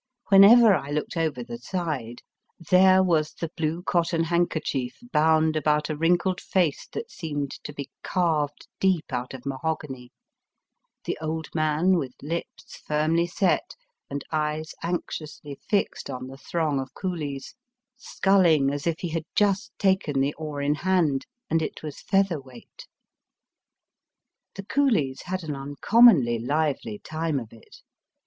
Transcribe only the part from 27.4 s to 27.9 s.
it.